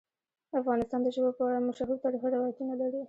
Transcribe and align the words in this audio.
افغانستان 0.59 0.99
د 1.03 1.07
ژبو 1.15 1.31
په 1.37 1.41
اړه 1.47 1.65
مشهور 1.67 1.97
تاریخی 2.05 2.29
روایتونه 2.35 2.73
لري. 2.81 2.99